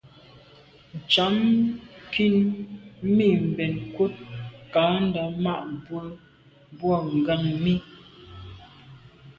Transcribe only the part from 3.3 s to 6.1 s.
mbèn nkut kandà ma’ bwe